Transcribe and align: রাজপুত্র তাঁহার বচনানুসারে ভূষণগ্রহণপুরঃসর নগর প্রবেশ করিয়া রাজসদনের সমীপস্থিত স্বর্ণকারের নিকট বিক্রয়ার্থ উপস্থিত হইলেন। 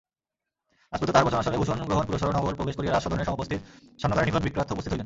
রাজপুত্র 0.93 1.13
তাঁহার 1.13 1.27
বচনানুসারে 1.27 1.59
ভূষণগ্রহণপুরঃসর 1.61 2.35
নগর 2.37 2.57
প্রবেশ 2.57 2.75
করিয়া 2.77 2.93
রাজসদনের 2.93 3.27
সমীপস্থিত 3.27 3.59
স্বর্ণকারের 3.99 4.27
নিকট 4.27 4.43
বিক্রয়ার্থ 4.45 4.71
উপস্থিত 4.73 4.91
হইলেন। 4.91 4.99